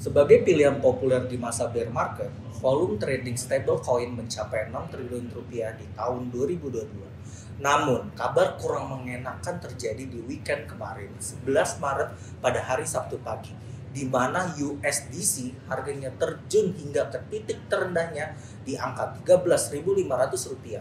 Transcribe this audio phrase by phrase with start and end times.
[0.00, 2.32] Sebagai pilihan populer di masa bear market,
[2.64, 7.60] volume trading stablecoin mencapai 6 triliun rupiah di tahun 2022.
[7.60, 13.52] Namun, kabar kurang mengenakan terjadi di weekend kemarin, 11 Maret pada hari Sabtu pagi,
[13.92, 18.32] di mana USDC harganya terjun hingga ke titik terendahnya
[18.64, 20.80] di angka 13.500 rupiah.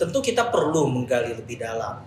[0.00, 2.00] Tentu kita perlu menggali lebih dalam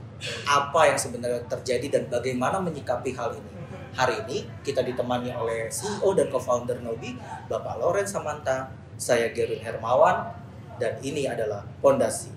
[0.50, 3.59] apa yang sebenarnya terjadi dan bagaimana menyikapi hal ini.
[3.98, 7.18] Hari ini kita ditemani oleh CEO dan co-founder Nobi,
[7.50, 8.70] Bapak Loren Samanta,
[9.00, 10.38] saya Gerun Hermawan,
[10.78, 12.30] dan ini adalah Pondasi.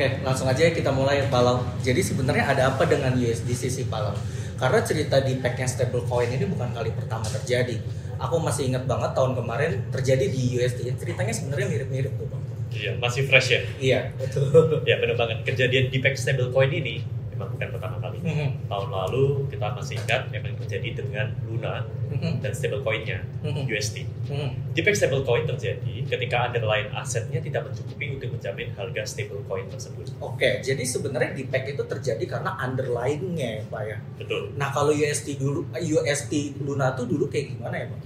[0.00, 1.60] Oke, langsung aja kita mulai Palau.
[1.84, 4.16] Jadi sebenarnya ada apa dengan USDC sih Palau?
[4.56, 7.76] Karena cerita di packnya stablecoin ini bukan kali pertama terjadi.
[8.16, 10.88] Aku masih ingat banget tahun kemarin terjadi di USD.
[10.96, 12.42] Ceritanya sebenarnya mirip-mirip tuh bang.
[12.72, 13.60] Iya, masih fresh ya.
[13.76, 14.80] Iya, betul.
[14.88, 15.44] Ya benar banget.
[15.44, 17.04] Kejadian di pack stablecoin ini
[17.46, 18.18] bukan pertama kali.
[18.20, 24.04] Mhm, Tahun lalu kita masih ingat memang terjadi dengan Luna mhm, dan stablecoinnya mhm, USD.
[24.28, 24.48] mhm.
[24.74, 30.06] Di pack stablecoin terjadi ketika underlying asetnya tidak mencukupi untuk menjamin harga stablecoin tersebut.
[30.18, 33.96] Oke, jadi sebenarnya di pack itu terjadi karena underlying-nya ya Pak ya.
[34.18, 34.52] Betul.
[34.58, 38.00] Nah kalau USD dulu, USD Luna tuh dulu kayak gimana ya Pak?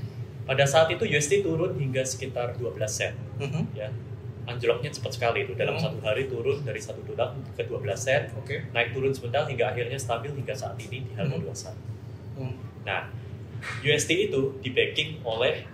[0.44, 3.16] Pada saat itu USD turun hingga sekitar 12 sen.
[3.40, 3.88] Mhm, Ya,
[4.44, 5.52] anjloknya cepat sekali itu.
[5.54, 5.84] Dalam Hmm.
[5.84, 8.60] satu hari turun dari satu dolar ke 12 sen, Oke.
[8.70, 11.44] naik turun sebentar hingga akhirnya stabil hingga saat ini di harga Hmm.
[11.44, 11.74] 2 sen.
[12.34, 12.54] Hmm.
[12.82, 13.08] Nah,
[13.80, 15.64] USD itu di backing oleh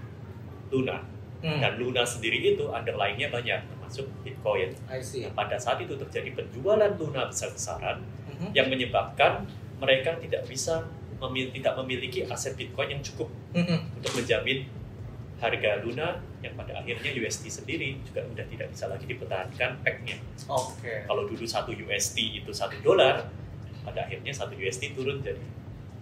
[0.70, 1.02] Luna
[1.40, 1.58] Hmm.
[1.58, 4.70] dan Luna sendiri itu underlying-nya banyak termasuk Bitcoin.
[4.86, 5.24] I see.
[5.24, 7.98] Nah, pada saat itu terjadi penjualan Luna besar-besaran
[8.30, 10.84] Mhm, yang menyebabkan mereka tidak bisa
[11.18, 13.98] memil- tidak memiliki aset Bitcoin yang cukup mhm.
[13.98, 14.68] untuk menjamin
[15.40, 20.16] harga Luna yang pada akhirnya USD sendiri juga udah tidak bisa lagi dipertahankan pack-nya.
[20.46, 21.04] Oke.
[21.04, 23.28] Kalau dulu satu USD itu satu dolar,
[23.80, 25.40] pada akhirnya satu USD turun jadi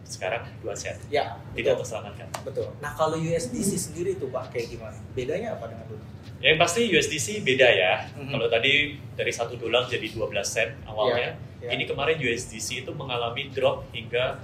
[0.03, 0.97] sekarang dua sen.
[1.13, 1.85] Ya, Tidak betul.
[1.85, 2.29] terselamatkan.
[2.43, 2.67] betul.
[2.81, 4.97] Nah kalau USDC sendiri tuh Pak kayak gimana?
[5.13, 6.07] Bedanya apa dengan Luna?
[6.41, 7.93] Yang pasti USDC beda ya.
[8.17, 8.31] Mhm.
[8.33, 8.73] Kalau tadi
[9.15, 11.75] dari satu dolar jadi 12 sen awalnya, Ya.
[11.75, 14.39] ini kemarin USDC itu mengalami drop hingga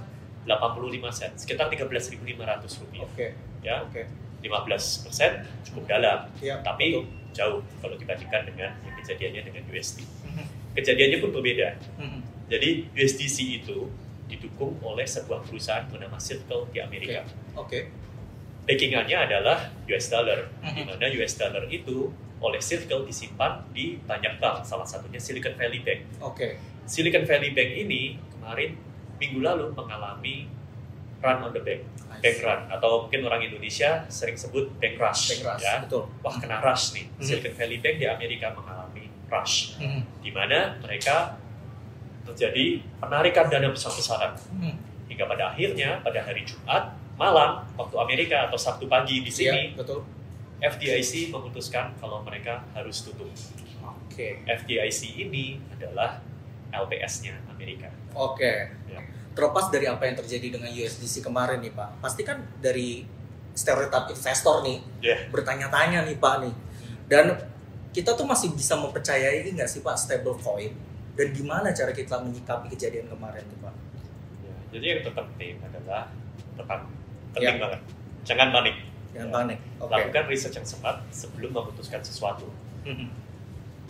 [0.45, 3.07] 85 sen, sekitar 13.500 rupiah.
[3.09, 3.27] Oke.
[3.63, 4.05] Ya, Oke.
[4.45, 5.31] 15 persen
[5.63, 6.61] cukup dalam, Ya.
[6.61, 7.05] tapi betul.
[7.33, 10.05] jauh kalau dibandingkan dengan yang kejadiannya dengan USD.
[10.23, 11.67] Mhm, Kejadiannya pun berbeda.
[11.97, 12.19] mhm.
[12.45, 13.89] Jadi USDC itu
[14.25, 17.25] didukung oleh sebuah perusahaan bernama Circle di Amerika.
[17.55, 17.89] Oke.
[18.63, 20.73] Backingannya adalah US dollar, Mhm.
[20.73, 25.81] di mana US dollar itu oleh Circle disimpan di banyak bank, salah satunya Silicon Valley
[25.81, 26.01] Bank.
[26.19, 26.57] Oke.
[26.85, 28.01] Silicon Valley Bank ini
[28.31, 28.77] kemarin
[29.17, 30.49] minggu lalu mengalami
[31.19, 31.81] run on the bank,
[32.19, 35.75] bank run atau mungkin orang Indonesia sering sebut bank rush, Bank rush, ya.
[35.81, 36.03] betul.
[36.21, 37.05] Wah kena rush nih.
[37.09, 37.21] Mhm.
[37.21, 41.37] Silicon Valley Bank di Amerika mengalami rush, Mhm, di mana mereka
[42.23, 42.65] terjadi
[42.97, 44.73] penarikan dana besar-besaran mhm.
[45.07, 49.77] hingga pada akhirnya pada hari Jumat malam waktu Amerika atau Sabtu pagi di sini Iya,
[49.77, 50.01] betul.
[50.57, 53.27] FDIC memutuskan kalau mereka harus tutup.
[53.83, 54.41] Oke.
[54.41, 56.23] FDIC ini adalah
[56.71, 57.91] LPS-nya Amerika.
[58.11, 58.71] Oke.
[58.87, 58.99] Ya.
[59.35, 63.03] Terlepas dari apa yang terjadi dengan USDC kemarin nih Pak, pasti kan dari
[63.51, 65.27] stereotip investor nih Ya.
[65.27, 66.53] bertanya-tanya nih Pak nih.
[67.05, 67.35] Dan
[67.91, 70.71] kita tuh masih bisa mempercayai nggak sih Pak stablecoin?
[71.15, 73.75] Dan gimana cara kita menyikapi kejadian kemarin tuh Pak?
[74.41, 76.11] Ya, Jadi yang terpenting adalah
[76.55, 76.79] tekan
[77.31, 77.59] penting Ya.
[77.59, 77.81] banget.
[78.23, 78.75] Jangan panik.
[79.11, 79.35] Jangan Ya.
[79.35, 79.59] panik.
[79.79, 79.91] Oke.
[79.93, 82.47] Lakukan research yang cepat sebelum memutuskan sesuatu.
[82.83, 83.07] Mhm.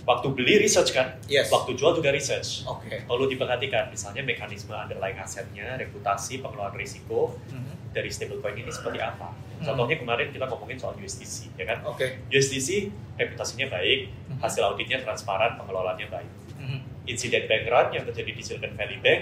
[0.06, 1.50] Waktu beli research kan, Yes.
[1.50, 2.62] waktu jual juga research.
[2.70, 3.02] Oke.
[3.10, 7.90] Perlu diperhatikan misalnya mekanisme underlying asetnya, reputasi, pengelolaan risiko Mhm.
[7.90, 9.34] dari stablecoin ini seperti apa.
[9.34, 9.66] Hmm.
[9.66, 11.82] Contohnya kemarin kita ngomongin soal USDC, ya kan?
[11.90, 12.22] Oke.
[12.30, 14.38] USDC reputasinya baik, Mhm.
[14.46, 16.32] hasil auditnya transparan, pengelolaannya baik.
[16.62, 16.78] Mhm.
[17.10, 19.22] Insiden bank run yang terjadi di Silicon Valley Bank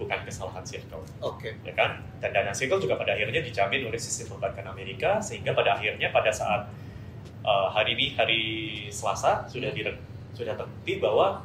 [0.00, 1.60] bukan kesalahan Circle, Oke.
[1.60, 2.00] ya kan?
[2.24, 6.32] Dan dana Circle juga pada akhirnya dijamin oleh sistem perbankan Amerika sehingga pada akhirnya pada
[6.32, 6.72] saat
[7.42, 8.40] uh, hari ini hari
[8.88, 9.78] Selasa sudah Hmm.
[10.32, 11.44] Sudah terbukti bahwa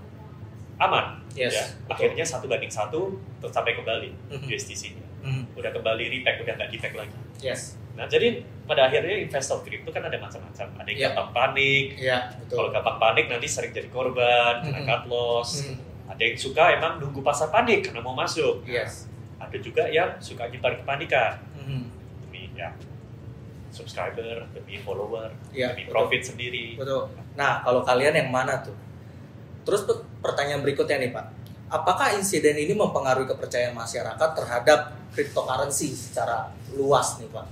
[0.78, 1.54] aman, Yes.
[1.54, 1.64] ya.
[1.90, 4.46] Akhirnya satu banding satu tercapai kembali Mhm.
[4.46, 5.44] USDC-nya, Mhm.
[5.58, 7.18] udah kembali repack, udah nggak di-pack lagi.
[7.42, 7.76] Yes.
[7.98, 11.08] Nah jadi pada akhirnya investor kripto kan ada macam-macam, ada yang Ya.
[11.12, 14.88] gampang panik, Iya, kalau gampang panik nanti sering jadi korban, kena Mhm.
[14.88, 15.66] cut loss.
[15.66, 15.76] Mhm.
[16.08, 18.62] Ada yang suka emang nunggu pasar panik karena mau masuk.
[18.64, 19.10] Yes.
[19.38, 21.84] Ada juga yang suka nyebar kepanikan Mhm.
[22.22, 22.70] demi ya
[23.78, 25.94] subscriber, demi follower, Iya, demi betul.
[25.94, 26.74] profit sendiri.
[26.74, 27.14] Betul.
[27.38, 28.74] Nah, kalau kalian yang mana tuh?
[29.62, 29.86] Terus
[30.20, 31.26] pertanyaan berikutnya nih Pak,
[31.70, 34.80] apakah insiden ini mempengaruhi kepercayaan masyarakat terhadap
[35.14, 37.46] cryptocurrency secara luas nih Pak?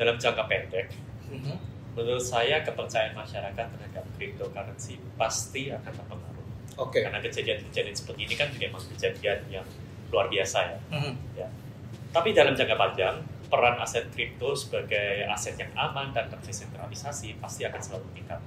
[0.00, 0.88] Dalam jangka pendek,
[1.28, 1.54] Mhm.
[1.92, 6.46] menurut saya kepercayaan masyarakat terhadap cryptocurrency pasti akan terpengaruh.
[6.80, 7.04] Oke.
[7.04, 9.66] Karena kejadian-kejadian seperti ini kan juga memang kejadian yang
[10.08, 10.78] luar biasa ya.
[10.90, 11.12] Mhm.
[12.10, 17.80] Tapi dalam jangka panjang, peran aset kripto sebagai aset yang aman dan terdesentralisasi pasti akan
[17.82, 18.38] selalu meningkat.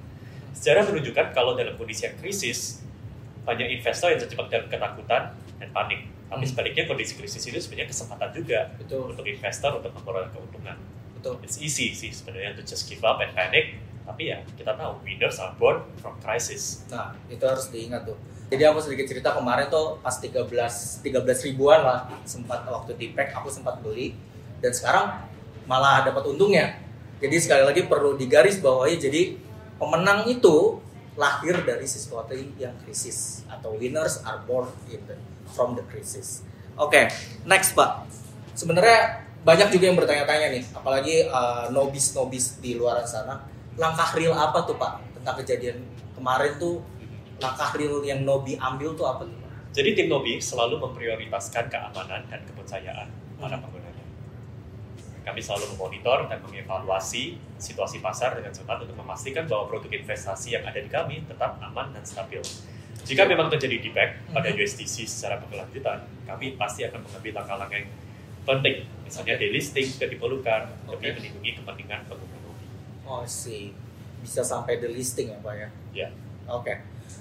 [0.50, 2.80] Sejarah menunjukkan kalau dalam kondisi yang krisis,
[3.44, 5.22] banyak investor yang terjebak dalam ketakutan
[5.60, 6.08] dan panik.
[6.24, 6.50] Tapi Hmm.
[6.50, 10.76] sebaliknya kondisi krisis itu sebenarnya kesempatan juga Betul, untuk investor untuk memperoleh keuntungan.
[11.14, 11.36] betul.
[11.44, 13.76] It's easy sih sebenarnya to just give up and panic.
[14.04, 16.84] Tapi ya kita tahu winners are born from crisis.
[16.88, 18.16] Nah, itu harus diingat tuh.
[18.48, 20.44] Jadi aku sedikit cerita kemarin tuh pas 13
[21.00, 21.04] 13
[21.44, 24.12] ribuan lah sempat waktu di pack aku sempat beli
[24.64, 25.06] dan sekarang
[25.68, 26.80] malah dapat untungnya.
[27.20, 29.36] Jadi sekali lagi perlu digaris bawahi jadi
[29.76, 30.80] pemenang itu
[31.20, 35.16] lahir dari sesuatu yang krisis atau winners are born in the,
[35.52, 36.40] from the crisis.
[36.80, 37.12] Oke,
[37.44, 38.08] next Pak.
[38.56, 43.44] Sebenarnya banyak juga yang bertanya-tanya nih, apalagi uh, nobis-nobis di luar sana.
[43.76, 45.84] Langkah real apa tuh Pak tentang kejadian
[46.16, 46.80] kemarin tuh
[47.42, 49.36] langkah real yang Nobi ambil tuh apa tuh?
[49.38, 49.50] Pak?
[49.74, 53.74] Jadi tim Nobi selalu memprioritaskan keamanan dan kepercayaan para Hmm.
[55.24, 60.64] Kami selalu memonitor dan mengevaluasi situasi pasar dengan cepat untuk memastikan bahwa produk investasi yang
[60.68, 62.44] ada di kami tetap aman dan stabil.
[63.04, 64.60] Jika memang terjadi defect pada Mhm.
[64.60, 67.90] USDC secara berkelanjutan, kami pasti akan mengambil langkah-langkah yang
[68.44, 71.16] penting, misalnya delisting jika diperlukan demi Oke.
[71.16, 72.36] melindungi kepentingan pengguna.
[73.04, 73.76] Oh sih,
[74.24, 75.68] bisa sampai the listing ya Pak ya?
[75.92, 76.08] Ya.
[76.48, 76.72] Oke.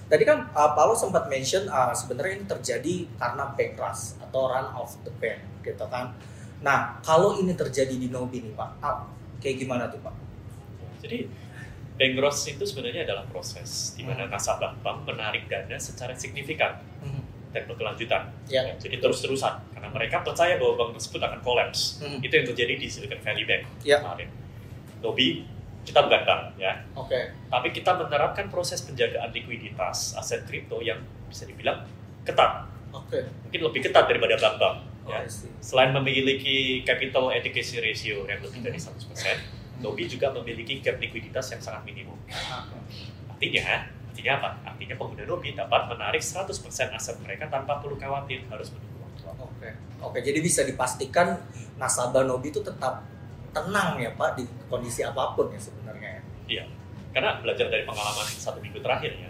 [0.07, 4.67] Tadi kan uh, Paulo sempat mention uh, sebenarnya ini terjadi karena bank rush atau run
[4.75, 6.15] off the bank gitu kan.
[6.63, 9.03] Nah, kalau ini terjadi di Nobi nih Pak, ah,
[9.37, 10.15] kayak gimana tuh Pak?
[11.03, 11.27] Jadi
[11.93, 14.31] bank rush itu sebenarnya adalah proses di mana Hmm.
[14.31, 16.79] nasabah bank menarik dana secara signifikan
[17.53, 18.33] dan berkelanjutan.
[18.49, 18.65] Ya.
[18.65, 21.99] Ya, jadi terus-terusan karena mereka percaya bahwa bank tersebut akan collapse.
[22.01, 22.17] Hmm.
[22.17, 23.99] Itu yang terjadi di Silicon Valley Bank Ya.
[23.99, 24.31] kemarin.
[25.03, 25.45] Nobi
[25.83, 27.19] kita bukan bank ya, Oke.
[27.51, 30.95] tapi kita menerapkan proses penjagaan likuiditas aset kripto yang
[31.27, 31.83] bisa dibilang
[32.23, 33.19] ketat, Oke.
[33.43, 34.92] mungkin lebih ketat daripada bank-bank.
[35.03, 35.27] Oh, Ya.
[35.27, 35.51] See.
[35.59, 39.03] Selain memiliki capital adequacy ratio yang lebih dari 100%,
[39.83, 42.15] Nobi juga memiliki gap likuiditas yang sangat minimum.
[42.31, 42.63] Ah,
[43.29, 44.49] Artinya, artinya apa?
[44.63, 46.47] Artinya pengguna Nobi dapat menarik 100%
[46.89, 49.43] aset mereka tanpa perlu khawatir harus menunggu waktu lama.
[49.49, 49.69] Oke.
[49.99, 51.35] Oke, jadi bisa dipastikan
[51.75, 53.03] nasabah Nobi itu tetap
[53.51, 56.21] tenang ya Pak di kondisi apa pun ya sebenarnya ya.
[56.43, 56.63] Iya,
[57.11, 59.29] karena belajar dari pengalaman satu minggu terakhir ya,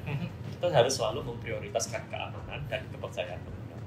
[0.54, 3.78] kita harus selalu memprioritaskan keamanan dan kepercayaan pengguna.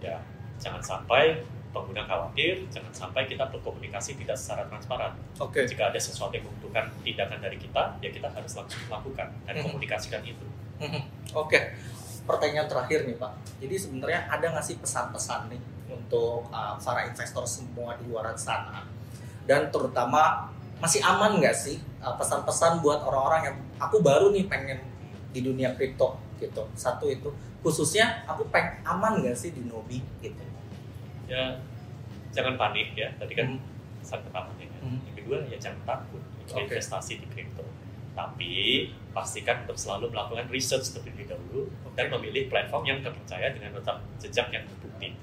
[0.00, 0.16] Ya,
[0.60, 1.40] jangan sampai
[1.70, 5.14] pengguna khawatir, jangan sampai kita berkomunikasi tidak secara transparan.
[5.38, 5.62] Oke.
[5.64, 9.64] Jika ada sesuatu yang membutuhkan tindakan dari kita, ya kita harus langsung melakukan dan Mhm.
[9.70, 10.46] komunikasikan itu.
[11.32, 11.74] Oke.
[12.26, 13.32] Pertanyaan terakhir nih Pak.
[13.62, 18.86] Jadi sebenarnya ada nggak sih pesan-pesan nih untuk uh, para investor semua di luar sana
[19.44, 20.46] dan terutama
[20.78, 24.78] masih aman nggak sih uh, pesan-pesan buat orang-orang yang aku baru nih pengen
[25.30, 26.66] di dunia kripto gitu.
[26.74, 27.30] Satu itu
[27.60, 30.44] khususnya aku pengen aman nggak sih di Nobi gitu.
[31.28, 31.60] Ya,
[32.30, 33.12] jangan panik ya.
[33.16, 33.60] Tadi kan Hmm.
[34.00, 34.64] pesan pertamanya.
[34.64, 34.80] ya.
[34.80, 34.98] Hmm.
[35.06, 36.64] Yang kedua, ya jangan takut untuk Oke.
[36.66, 37.62] investasi di kripto.
[38.10, 38.50] Tapi
[39.10, 44.48] pastikan untuk selalu melakukan research terlebih dahulu dan memilih platform yang terpercaya dengan rekam jejak
[44.50, 45.14] yang terbukti.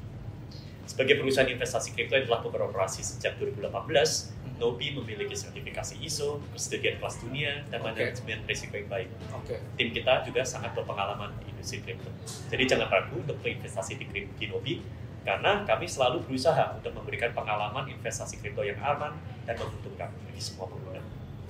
[0.88, 7.22] Sebagai perusahaan investasi kripto yang telah beroperasi sejak 2018, Nobi memiliki sertifikasi ISO, persediaan kelas
[7.22, 7.94] dunia, dan Oke.
[7.94, 9.10] manajemen risiko yang baik.
[9.38, 9.56] Oke.
[9.78, 12.10] Tim kita juga sangat berpengalaman di industri kripto.
[12.50, 14.82] Jadi jangan ragu untuk berinvestasi di, di Nobi,
[15.22, 19.14] karena kami selalu berusaha untuk memberikan pengalaman investasi kripto yang aman
[19.46, 21.04] dan menguntungkan bagi semua pengguna.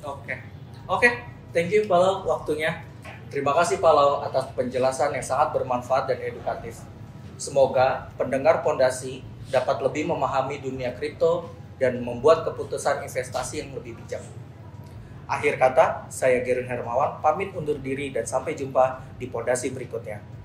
[0.03, 0.35] Oke,
[0.89, 1.09] oke,
[1.55, 2.83] thank you Palau waktunya.
[3.31, 6.83] Terima kasih Palau atas penjelasan yang sangat bermanfaat dan edukatif.
[7.37, 14.21] Semoga pendengar Pondasi dapat lebih memahami dunia kripto dan membuat keputusan investasi yang lebih bijak.
[15.27, 20.36] Akhir kata, saya Gerun Hermawan pamit undur diri dan sampai jumpa di Pondasi berikutnya.